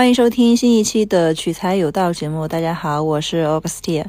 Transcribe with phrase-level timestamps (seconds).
[0.00, 2.48] 欢迎收听新一期的取财有道节目。
[2.48, 4.06] 大家好，我是 Augustia。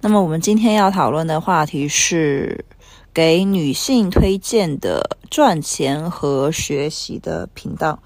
[0.00, 2.64] 那么我们今天要讨论的话题是
[3.12, 8.02] 给女性推荐的赚钱和学习的频道。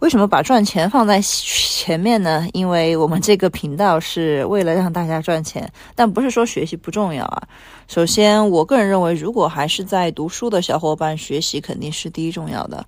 [0.00, 2.48] 为什么把赚钱放在前面呢？
[2.52, 7.46] 因为我们这个频道是为了让大家赚钱，但不是说学习不重要啊。
[7.86, 12.84] 首先，我个人认为，如果还是在读书的小伙伴，学习肯定是第一重要的。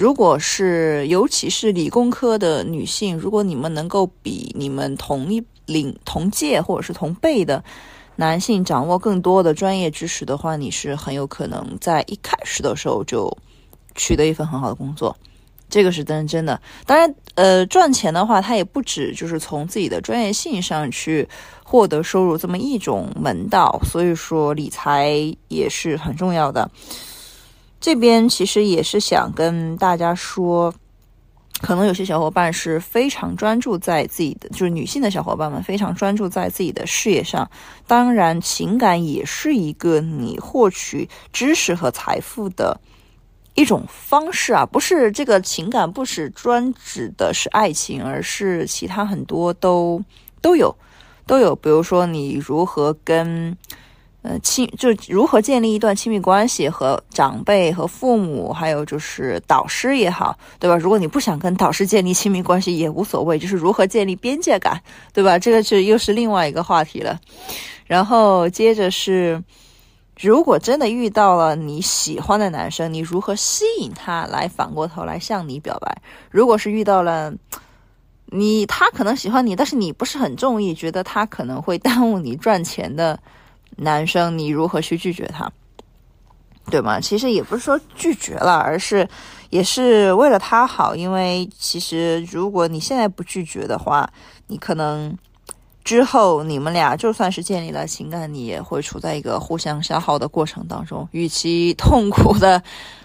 [0.00, 7.62] 如果是，尤其是理工科的女性，如果你们能够比你们同一领同届或者是同辈的
[8.16, 13.30] 男性掌握更多的专业知识的话，你是很有可能在一开始的时候就
[13.94, 15.14] 取得一份很好的工作。
[15.68, 16.58] 这个是真真的。
[16.86, 21.28] 当然，呃，赚钱的话，它也不止就是从自己的专业性上去
[21.62, 23.78] 获得收入这么一种门道。
[23.84, 25.14] 所以说，理财
[25.48, 26.70] 也是很重要的。
[27.80, 30.72] 这边其实也是想跟大家说，
[31.62, 37.50] 可能有些小伙伴是非常专注在自己的，就是女性的小伙伴们非常专注在自己的事业上。
[37.86, 42.78] 当然，情感也是一个你获取知识和财富的
[43.54, 50.04] 一种方式啊，不是这个情感不是专指的是爱情，而是其他很多都
[50.42, 50.76] 都有
[51.26, 51.56] 都有。
[51.56, 53.56] 比如说，你如何跟。
[54.22, 60.76] 呃，亲，就是如何建立一段亲密关系，和长辈、和父母，还有就是导师也好，对吧？
[60.76, 64.78] 如果你不想跟导师建立亲密关系，也无所谓，就是如何建立边界感，
[65.14, 65.38] 对吧？
[65.38, 67.18] 这个是又是另外一个话题了。
[67.86, 69.42] 然后接着是，
[70.20, 75.96] 如果真的遇到了你喜欢的男生，你如何吸引他来反过头来向你表白？
[76.30, 77.32] 如果是遇到了
[78.26, 83.18] 你，他可能喜欢你，但是你不是很中意，觉得他可能会耽误你赚钱的。
[83.80, 85.50] 男生，你如何去拒绝他，
[86.70, 87.00] 对吗？
[87.00, 89.08] 其实也不是说拒绝了，而是
[89.48, 90.94] 也是为了他好。
[90.94, 94.08] 因为其实如果你现在不拒绝的话，
[94.48, 95.16] 你可能
[95.82, 101.08] 之后你们俩就算是建立了情感，你也会处在一个互相消耗的过程当中。
[101.12, 102.62] 与其痛苦的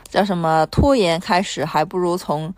[0.10, 2.54] 叫什么拖延开始，还不如从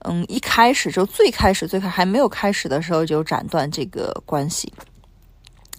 [0.00, 4.72] 嗯一开始就最开始最开还没有开始的时候就斩断这个关系。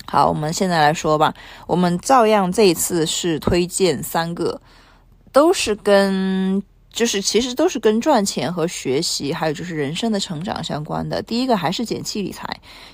[0.09, 1.33] 好，我们现在来说吧。
[1.67, 4.61] 我们照样这一次是推荐三个，
[5.33, 11.21] 都是跟就是其实都是跟赚钱和学习，还有就是人生的成长相关的。
[11.21, 12.47] 第一个还是减气理财。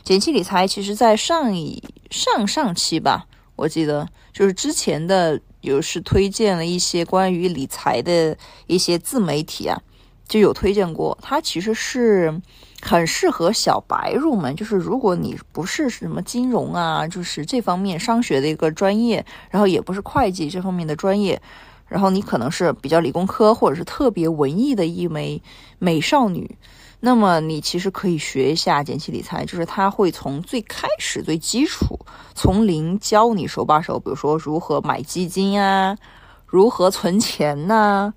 [0.03, 3.25] 减气理财其实在上一上上期吧，
[3.55, 8.35] 我记得就是之前的有是推荐了一些关于理财的
[8.67, 9.79] 一些自媒体啊，
[10.27, 11.17] 就有推荐过。
[11.21, 12.41] 它其实是。
[12.85, 21.41] 很适合小白入门，就是如果你不是什么金融啊，就是这方面商学的一个专业，然后也不是会计这方面的专业，
[21.87, 25.41] 然后你可能是比较理工科或者是特别文艺的一枚
[25.79, 26.57] 美少女，
[26.99, 31.97] 那么你其实可以学一下简气理财，就是他会从最开始最基础，
[32.35, 35.97] 从零教你手把手，比如说如何买基金啊，
[36.45, 38.13] 如何存钱呐，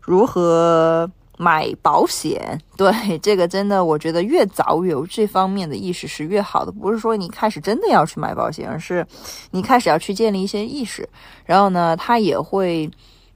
[0.00, 1.08] 如何。
[1.42, 6.70] 买保险， 对这个真的，我觉得越早有这方面的意识是越好的。
[6.70, 9.04] 不是说你开始真的要去买保险，而是
[9.50, 11.08] 你开始要去建立一些意识。
[11.44, 12.88] 然后呢，他也会，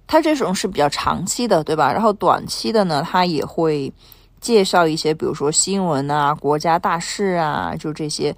[0.07, 1.93] 他这种是比较长期的，对吧？
[1.93, 3.93] 然后短期的呢，他也会
[4.41, 8.33] 介绍一些，比如说新闻啊、国家大事啊，就这些。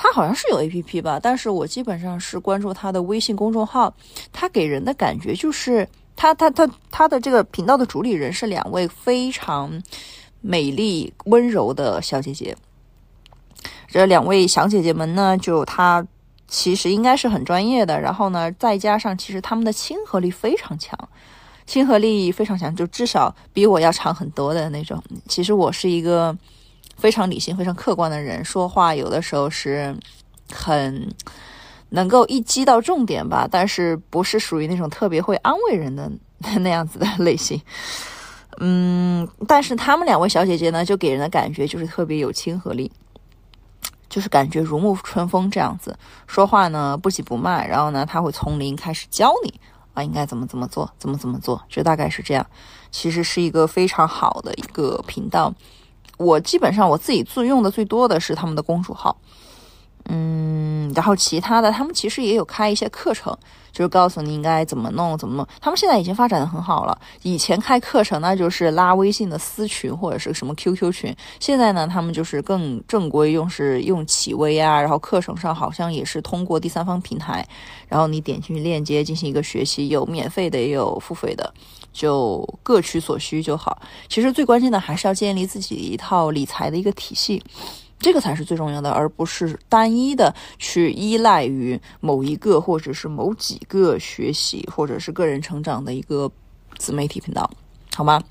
[0.00, 3.92] 他好像是有 A P P 吧，但是我基本上是关注他的微信公众号，
[4.32, 5.88] 他给人的感觉就是。
[6.18, 9.80] 他他他他的这个频道的主理人是两位非常
[10.40, 12.56] 美丽温柔的小姐姐。
[13.86, 16.04] 这两位小姐姐们呢，就她
[16.48, 20.98] 其实应该是很专业的，然后呢，再加上其实他们的亲和力非常强，
[21.64, 25.00] 亲和力非常强，就至少比我要长很多的那种。
[25.28, 26.36] 其实我是一个
[26.96, 29.96] 非常理性、非常客观的人，说话有的时候是
[30.52, 31.08] 很。
[31.90, 36.10] 能够一击到重点吧，但是不是属于那种特别会安慰人的
[36.60, 37.60] 那样子的类型。
[38.60, 42.90] 嗯，但是他们两位小姐姐呢，就给人的感觉就是特别有亲和力，
[44.08, 45.96] 就是感觉如沐春风这样子，
[46.26, 49.60] 说话呢不急不慢，然后呢他会从零开始教你
[49.94, 52.44] 啊，应该怎么怎么做，怎么怎么做，就大概是这样。
[52.90, 55.54] 其实是一个非常好的一个频道，
[56.16, 59.16] 我基本上我自己最用的最多的是他们的公主号。
[60.08, 63.36] 嗯，然后其他的他们其实也有开一些课程。
[63.70, 65.46] 就是告诉你应该怎么弄，怎么弄。
[65.60, 66.98] 他们现在已经发展的很好了。
[67.22, 74.80] 以前开课程那就是拉微信的私群或者是什么 QQ 群，现在呢，他们就是更正规，用是用企微啊。
[74.80, 77.46] 然后课程上好像也是通过第三方平台，
[77.86, 81.54] 然后你点进去链接进行一个学习，有免费的也有付费的，
[81.92, 83.80] 就各取所需就好。
[84.08, 87.40] 其实最关键的还是要建立自己一套理财的一个体系。
[88.00, 96.30] 这个才是最重要的，而不是单一的去依赖于某一个或者是某几个学习或者是个人成长的一个
[96.76, 97.50] 自媒体频道，
[97.96, 98.22] 好吗？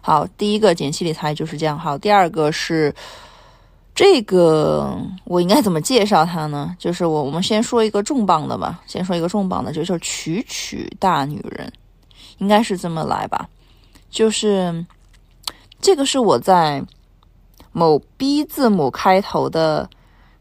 [0.00, 1.78] 好，第一个简析理财就是这样。
[1.78, 2.94] 好，第二个是
[3.94, 6.74] 这个，我应该怎么介绍它呢？
[6.78, 11.70] 就是我我们先说一个重磅的吧，先说一个重磅的，就是曲曲大女人，
[12.38, 13.46] 应该是这么来吧？
[14.10, 14.84] 就是
[15.78, 16.82] 这个是我在。
[17.72, 19.88] 某 B 字母开头的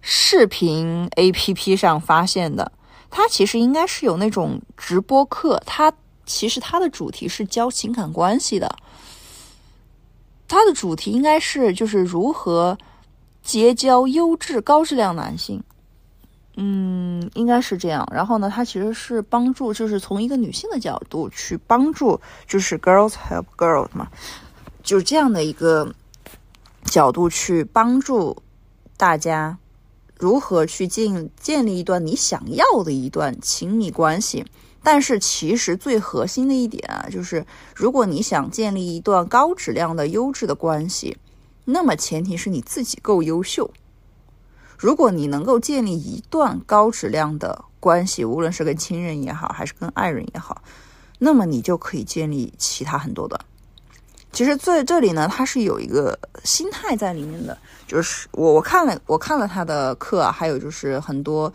[0.02, 2.72] 视频 APP 上发现的，
[3.10, 5.94] 它其实应该是有那种直播课，它
[6.26, 8.76] 其实它的主题是教情感关系的，
[10.48, 12.78] 它的主题应该是就是如何
[13.42, 15.64] 结交优质高质量男性，
[16.58, 18.06] 嗯，应该是这样。
[18.12, 24.10] 然后呢，它其实是帮助，就是从一个女性的角度去帮助，就是 girls help girls 嘛，
[24.84, 25.94] 就是这样的一个。
[26.86, 28.42] 角度去帮助
[28.98, 29.58] 大家
[30.18, 34.46] 如何去建建立一段你想要的一段亲密关系，
[34.84, 37.46] 但是其实最核心的一点啊，就是
[37.76, 41.18] 如果你想建立一段高质量的优质的关系，
[41.66, 43.72] 那么前提是你自己够优秀。
[44.78, 50.64] 如果你能够建立一段高质量的关系，无论是跟亲人也好，还是跟爱人也好，
[51.20, 53.40] 那么你就可以建立其他很多的。
[54.32, 57.58] 其实在这里呢，他是有一个心态在里面的，
[57.88, 61.52] 就是我我看了我看了他的课，还有就是很多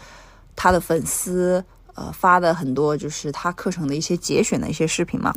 [0.54, 1.64] 他的粉丝
[1.94, 5.34] 呃发的很多就是他课程的一些节选的一些视频嘛。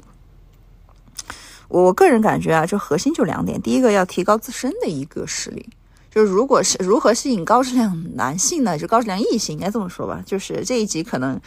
[1.70, 5.70] 我个人感觉啊，就核心就两点，第一个要提高自身的一个实力，
[6.14, 8.78] 就是如果是如何吸引高质量男性呢？
[8.78, 11.40] 就高质量异性应该这么说吧，就是这一集可能。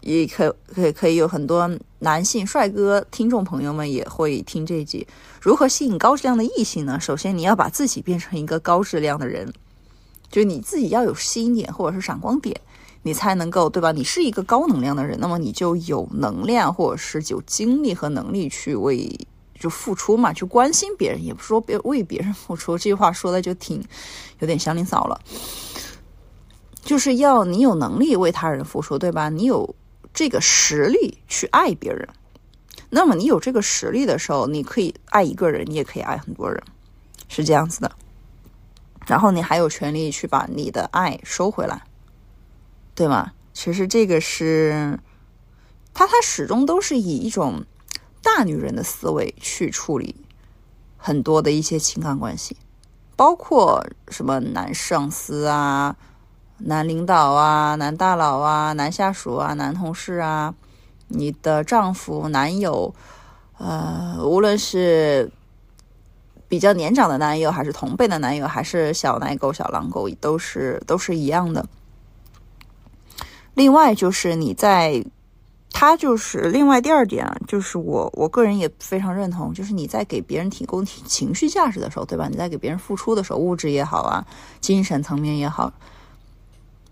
[0.00, 1.68] 也可可可以有很多
[1.98, 5.04] 男性帅哥听众朋友们也会听这一集。
[5.40, 7.00] 如何吸引高质量的异性呢？
[7.00, 9.52] 首先你要把自己变成一个高质量的人，
[10.30, 12.58] 就你自己要有吸引点或者是闪光点，
[13.02, 13.90] 你才能够对吧？
[13.90, 19.10] 你是一个高能量的人，那么你就有能量或者是有精力和能力去为
[19.58, 22.78] 就付出嘛，去关心别人，也不说别为别人付出。
[22.78, 23.82] 这句话说的就挺
[24.38, 25.20] 有点祥林嫂了，
[26.82, 29.28] 就是要你有能力为他人付出，对吧？
[29.28, 29.74] 你有。
[30.14, 32.08] 这个实力去爱别人，
[32.90, 36.60] 那么你有这个实力的时候，你可以爱一个人，你也可以爱很多人，
[37.28, 37.92] 是这样子的。
[39.06, 41.84] 然后你还有权利去把你的爱收回来，
[42.96, 43.32] 对吗？
[43.52, 44.98] 其实这个是
[45.94, 47.64] 他，他始终都是以一种
[48.22, 50.16] 大女人的思维去处理
[50.96, 52.56] 很多的一些情感关系，
[53.16, 55.96] 包括什么男上司啊。
[56.60, 60.52] 男领导啊，男大佬啊，男下属啊，男同事啊，
[61.06, 62.92] 你的丈夫、男友，
[63.58, 65.30] 呃，无论是
[66.48, 71.64] 比较年长的男友，还是同辈的男友，还是小奶狗、小狼狗，都是都是一样的。
[73.54, 75.04] 另外就是你在，
[75.70, 82.28] 他就是另外第二点，就是我我个人也非常认同，就是你在给别人提供情绪价值的时候，对吧？
[82.28, 84.26] 你在给别人付出的时候，物质也好啊，
[84.60, 85.72] 精神层面也好。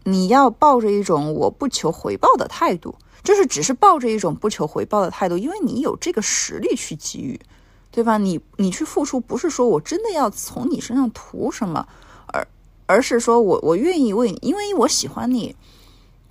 [0.05, 2.95] 你要抱着一种我不求回报的态度，
[3.25, 7.41] 就是只是抱着一种不求回报的态度，因为你有这个实力去给予，
[7.91, 8.17] 对吧？
[8.19, 11.89] 你你去付出，不是说我真的要从你身上图什么，
[12.27, 12.47] 而
[12.87, 15.57] 而是说我我愿意为，因为我喜欢你，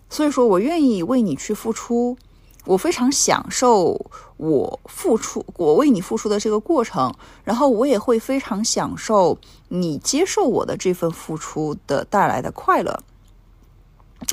[0.09, 2.17] 所以说我愿意为你去付出，
[2.65, 3.99] 我非常享受
[4.37, 9.37] 我付出，我为你付出的这个过程，然后我也会非常享受
[9.69, 12.99] 你接受我的这份付出的带来的快乐。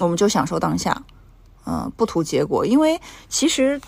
[0.01, 1.03] 我们就享受当下，
[1.67, 2.99] 嗯，不图结果，因为
[3.29, 3.79] 其实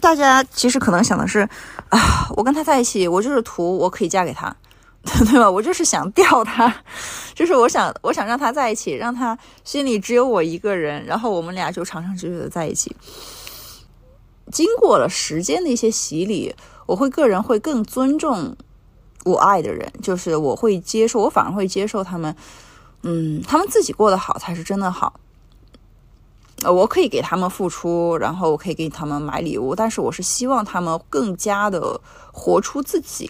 [0.00, 1.40] 大家其实可能想的是
[1.88, 4.54] 啊，我跟他在一起，我就是图我可以嫁给他，
[5.26, 5.50] 对吧？
[5.50, 6.72] 我就是想吊他，
[7.34, 12.94] 就是我想我想让他在一起，让他心里只有我一个人，然后我们俩就长长久久的在一起。
[14.52, 16.54] 经过了时间的一些洗礼，
[16.86, 18.56] 我会个人会更尊重
[19.24, 22.34] 我爱的人，就是我会接受，我反而会接受他们。
[23.02, 25.18] 嗯，他们自己过得好才是真的好。
[26.64, 32.00] 我可以给他们付出，然后我可以给他们买礼物，但是我是希望他们更加的
[32.32, 33.28] 活出自己。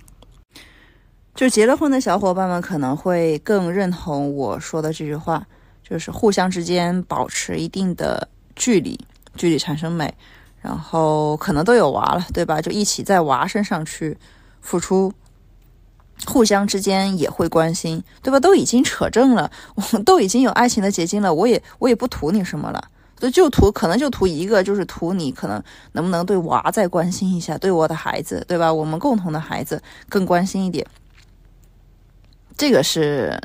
[1.34, 5.46] 就结了婚的小伙伴们可能会更认同我说的这句话，
[5.82, 8.98] 就是互相之间保持一定的距离，
[9.34, 10.12] 距离产生美，
[10.60, 12.60] 然后可能都有娃了，对吧？
[12.60, 14.16] 就一起在娃身上去
[14.60, 15.10] 付出，
[16.26, 18.38] 互相之间也会关心，对吧？
[18.38, 22.90] 都已经扯正了，我 们都已经有爱情的结晶了，我也我也不图你什么了。
[23.32, 25.62] 就图可能就图一个，就是图你可能
[25.92, 28.72] 能不能对娃再关心一下，对我的孩子，对吧？
[28.72, 30.84] 我们共同的孩子更关心一点。
[32.56, 33.40] 这个是，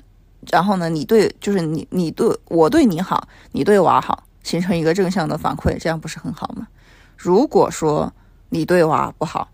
[0.51, 6.67] 然后呢，你对就是你你对我对你好，你对娃好，形成一个正向的反馈，这样不是很好吗？
[7.15, 8.13] 如果说
[8.49, 9.49] 你对娃不好，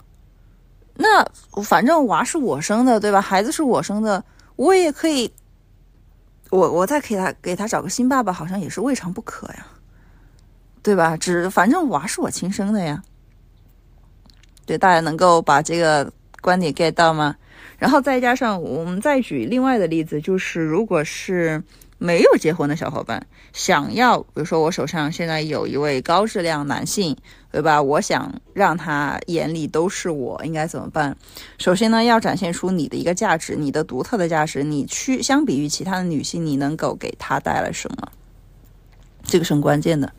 [0.96, 1.24] 那
[1.64, 3.22] 反正娃是我生的，对吧？
[3.22, 4.24] 孩子是我生的，
[4.56, 5.34] 我也可以，
[6.50, 9.66] 我我再给他给他找个新爸爸，好像也是未尝不可呀。
[10.82, 11.16] 对吧？
[11.16, 13.02] 只反正娃是我亲生的呀。
[14.66, 17.36] 对，大家能够把这个观点 get 到吗？
[17.84, 21.62] 然后再加上我们再举另外的例子，就是如果是
[21.98, 27.14] 没有结婚的小伙伴，想要，比如说我手上现在有一位高质量男性，
[27.52, 27.82] 对吧？
[27.82, 31.14] 我想让他眼里都是我，应该怎么办？
[31.58, 38.08] 首先呢，要展现出你的一个价值，你的独特的价值，你去相比于其他的女性，你能够给他带来什么？
[39.26, 40.10] 这个是很关键的。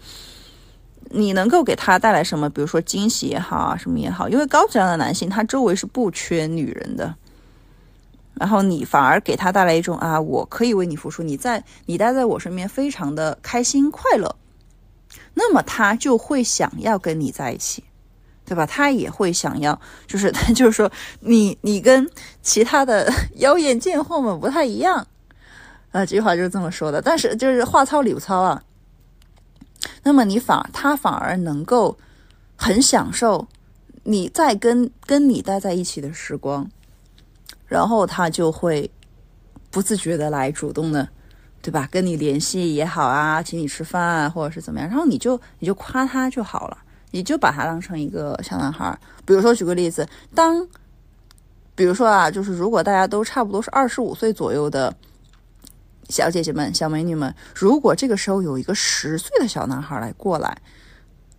[1.08, 2.50] 你能够给他带来什么？
[2.50, 4.28] 比如说惊喜也好啊，什么也好。
[4.28, 7.14] 因为高质量的男性，他周围是不缺女人的。
[8.34, 14.36] 然后你反而给他带来一种啊，我可以为你付出，你在你待在我身边，非常的开心快乐。
[15.34, 17.84] 那么他就会想要跟你在一起，
[18.44, 18.66] 对吧？
[18.66, 22.08] 他也会想要，就是他 就是说，你你跟
[22.42, 25.06] 其他的妖艳贱货们不太一样
[25.92, 26.04] 啊。
[26.04, 27.00] 这句话就是这么说的。
[27.00, 28.62] 但是就是话糙理不糙啊。
[30.02, 31.96] 那么你反他反而能够
[32.56, 33.46] 很享受
[34.02, 36.68] 你在跟跟你待在一起的时光，
[37.66, 38.90] 然后他就会
[39.70, 41.08] 不自觉的来主动的，
[41.62, 41.88] 对吧？
[41.90, 46.78] 跟你联系也好啊，请你吃饭啊，或者是怎么样，然后你就你就夸他就好了，
[47.10, 48.98] 你就把他当成一个小男孩。
[49.24, 50.66] 比如说举个例子，当
[51.74, 54.94] 比如说啊，就是如果大家都差不多是二十五岁左右的。
[56.10, 60.54] 小姐姐们、小美女们，如果这个时候有一个十岁的小男孩来过来，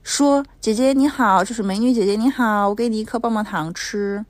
[0.02, 4.26] 说：“姐姐你好，就是美女姐姐你好，我给你一颗棒棒糖吃，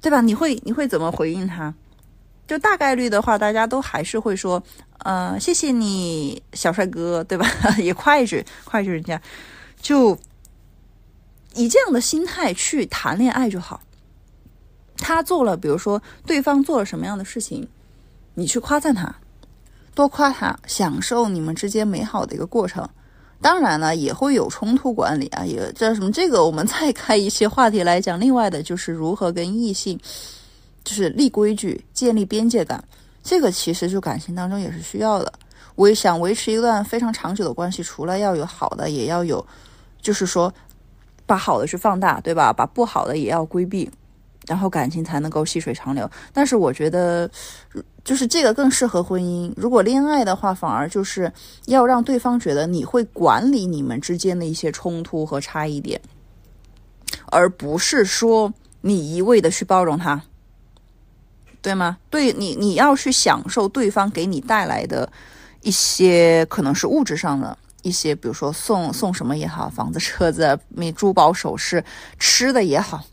[0.00, 1.74] 对吧？”你会你会怎么回应他？
[2.46, 4.60] 就大概率的话，大家都还是会说
[5.04, 7.46] ：“呃，谢谢你，小帅哥，对吧？”
[7.78, 9.20] 也夸一句，夸一句人家，
[9.80, 10.18] 就
[11.54, 13.80] 以这样的心态去谈恋爱就好。
[14.96, 17.68] 他做了，比如说对方做了什么样的事情，
[18.34, 19.14] 你去夸赞他。
[19.94, 22.88] 多夸他，享受你们之间美好的一个过程。
[23.42, 26.12] 当然呢，也会有冲突管理啊，也叫什么？
[26.12, 28.20] 这个我们再开一些话题来讲。
[28.20, 29.98] 另外的就是如何跟异性，
[30.84, 32.82] 就是立规矩、建立边界感。
[33.22, 35.32] 这个其实就感情当中也是需要的。
[35.74, 39.44] 我也想维持一段非常长久的关系，除了要有好的，也要有，
[40.02, 40.52] 就是说
[41.24, 42.52] 把好的去放大，对吧？
[42.52, 43.90] 把不好的也要规避。
[44.46, 47.30] 然后感情才能够细水长流，但是我觉得，
[48.02, 49.52] 就是这个更适合婚姻。
[49.56, 51.30] 如果恋爱的话，反而就是
[51.66, 56.00] 要让对方觉得你会管理你们之间的一些冲突和差异点，
[57.26, 60.22] 而不是说你一味的去包容他，
[61.60, 61.98] 对吗？
[62.08, 65.12] 对你，你要去享受对方给你带来的
[65.60, 70.58] 一些可能是物质上的一些，比如说送送什么也好，房子、车子、
[70.96, 71.84] 珠宝首饰、
[72.18, 73.04] 吃的也好。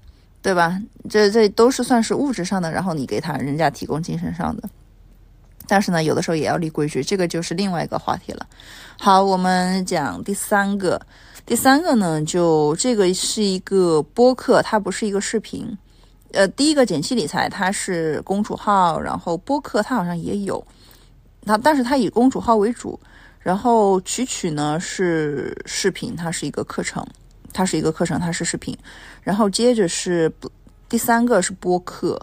[0.47, 0.81] 对吧？
[1.09, 4.69] 这这都是算是物质上的，然后你给他人家提供精神上的。
[5.67, 8.47] 但是呢，有的时候也要立规矩，这个就是另外一个话题了。
[8.97, 11.01] 好，我们讲第三个。
[11.45, 15.77] 第三个呢，就这个是一个播客，它不是一个视频。
[16.31, 20.65] 呃，第一个简七理财它是公主号，然后播客它好像也有，
[21.45, 22.97] 它但是它以公主号为主，
[23.41, 27.05] 然后曲曲呢是视频，它是一个课程。
[27.53, 28.77] 它是一个课程，它是视频，
[29.21, 30.31] 然后接着是
[30.87, 32.19] 第三个是播客，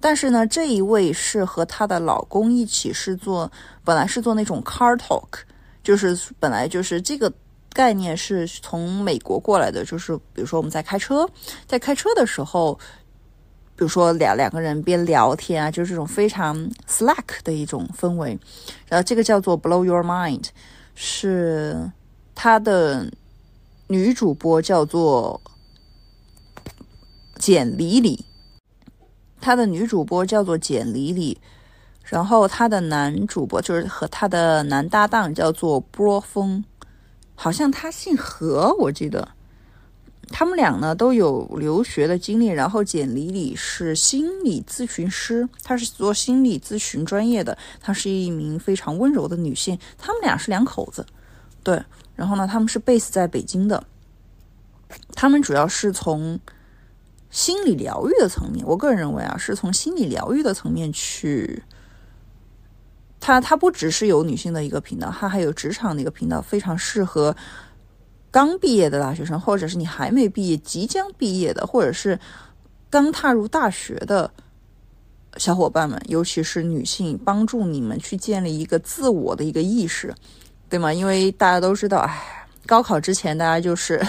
[0.00, 3.50] 但是呢，这一位是和她的老公一起是做，
[3.84, 5.28] 本来是做那种 car talk，
[5.82, 7.32] 就是本来就是这个
[7.72, 11.28] 概念是从美国过来的，就是比如说我们在开车，
[11.66, 12.78] 在开车的时候，
[13.74, 16.56] 比如说两两个人边聊天啊，就是这种非常
[16.88, 18.38] slack 的一种氛围，
[18.88, 20.44] 然后这个叫做 blow your mind，
[20.94, 21.90] 是
[22.34, 23.10] 他的。
[23.86, 25.40] 女主播叫做
[27.36, 28.24] 简里里，
[29.40, 31.38] 她的女主播叫做简里里，
[32.02, 36.64] 然后她的男主播就是和她的男搭档叫做波峰，
[37.34, 39.28] 好像他姓何，我记得
[40.30, 49.78] 他们俩呢都有留学的经历，然后简里里是心理咨询师，她是做心理咨询专业的，她是一名非常温柔的女性。
[49.98, 51.04] 他们俩是两口子，
[51.64, 51.82] 对，
[52.14, 53.82] 然后呢，他们是 base 在北京的，
[55.14, 56.38] 他们主要是从
[57.30, 61.62] 心理疗愈的层面，我个人认为啊，是从心理疗愈的层面去，
[63.18, 67.34] 他他不只是有女性的一个频道，他还有职场的一个频道，非常适合。
[68.30, 72.18] 刚毕业的大学生，或者是你还没毕业、即将毕业的，或者是
[72.90, 74.28] 刚踏入大学的
[75.36, 80.12] 小伙伴们，尤其是女性，帮助你们去建立一个自我的一个意识，
[80.74, 80.92] 对吗？
[80.92, 84.04] 因为大家都知道，哎，高考之前大家就是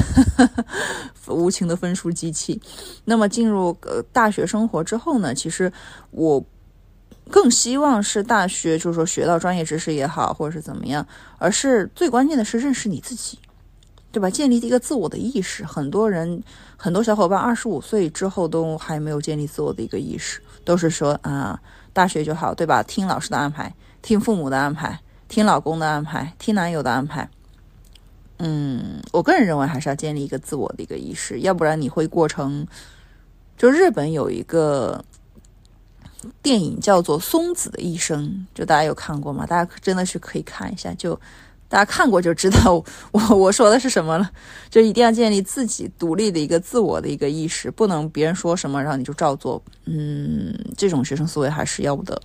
[1.30, 2.60] 无情的分数机器。
[3.04, 5.72] 那么进入呃大学生活之后呢，其实
[6.10, 6.44] 我
[7.30, 11.06] 更希望是大学，就是说学到专业知识也好，或者是怎么样，
[11.38, 13.38] 而是最关键的是认识你自己。
[14.12, 14.28] 对吧？
[14.28, 16.42] 建立一个自我的意识，很多人，
[16.78, 21.62] 很多小伙伴二十五岁之后都还没有建立自我的一个意识，都是说啊，
[21.94, 22.82] 大学就好，对吧？
[22.82, 27.30] 听老师的安排，听父母的安排，听老公的安排，听男友的安排。
[28.38, 32.68] 嗯，我个人认为还是要建立一个自我的一个意识，要不然你会过成，
[33.58, 35.04] 就日本有一个
[36.42, 38.26] 电影叫做《松子的一生》，
[38.58, 39.46] 就大家有看过吗？
[39.46, 41.20] 大家真的是可以看一下，就。
[41.68, 42.74] 大家看过就知道
[43.12, 44.32] 我我说的是什么了，
[44.70, 49.62] 就一定要建立自己独立的一个自我的一个意识，不能别人说什么然后你就照做。
[49.86, 52.22] 嗯，这种学生思维还是要不得。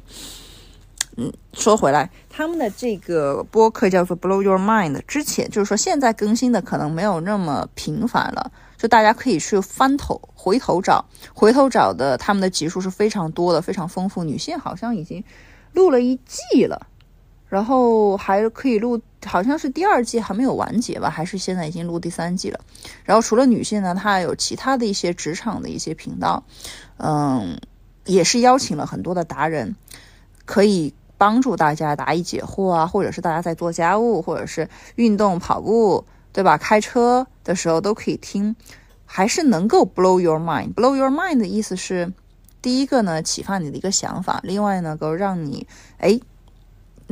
[1.21, 14.25] 嗯，说回来，他们的这个播客叫做 Blow Your Mind，之前就是说现在更新的可能没有那么频繁了，就大家可以去翻头回头找，回头找的他们的集数是非常多的，非常丰富。
[14.25, 15.23] 女性好像已经
[15.75, 16.87] 录了一季了。
[17.51, 22.61] 然后还可以录，好像是第二季还没有完结吧，还是现在已经录第三季了。
[23.05, 26.45] 然后除了女性呢，它还有其他的一些职场的一些频道，
[26.99, 27.61] 嗯，
[28.05, 29.75] 也是邀请了很多的达人，
[30.45, 36.57] 可以帮助大家答疑解惑啊，或者是大家在做家务，或者是运动跑步，对吧？
[36.57, 38.57] 开车的时候都可以听，
[39.05, 40.73] 还是能够 blow your mind。
[40.73, 42.11] blow your mind 的意思是，
[42.63, 45.67] 第一个呢，启发你的一个想法，另外呢，够让你
[45.99, 46.19] 哎。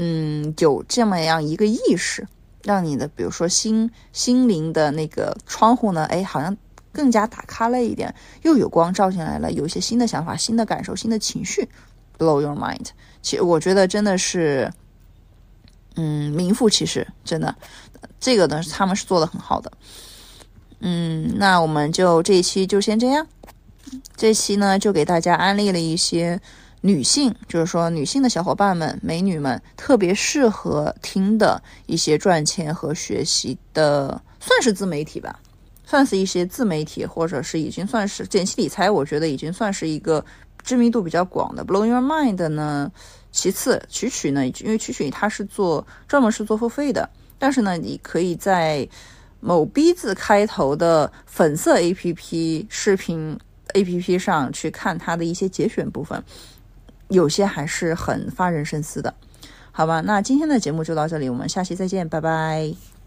[0.00, 2.26] 嗯，有这么样一个意识，
[2.62, 6.56] 让你的，比如说心心灵的那个窗户呢，哎，好像
[6.92, 11.68] 更加打开了一点，又有光照进来了，有一些新的想法、新的感受、新的情绪
[12.18, 12.86] ，blow your mind。
[13.22, 14.70] 其实我觉得真的是，
[15.96, 17.54] 嗯，名副其实，真的，
[18.18, 19.72] 这个呢，他们是做的很好的。
[20.80, 23.26] 嗯，那我们就这一期就先这样，
[24.16, 26.40] 这期呢就给大家安利了一些。
[26.80, 35.40] 女性，就是说女性的小伙伴们、美女们，特别适合听的一些赚钱和学习的，算是自媒体吧，
[35.84, 40.24] 算是一些自媒体，或者是已经算是简析理财，我觉得已经算是一个
[40.68, 41.64] 知名度比较广的。
[41.64, 42.92] Blow Your Mind 呢，
[43.32, 48.86] 其次曲曲呢，因为曲曲它是做专门是做付费的，但是呢，你可以在
[49.40, 53.38] 某 B 字开头的粉色 APP 视频
[53.72, 56.22] APP 上去看它的一些节选部分。
[57.08, 59.14] 有些还是很发人深思的，
[59.72, 60.02] 好吧？
[60.02, 62.97] 那今天的节目就到这里，我们下期再见，拜拜。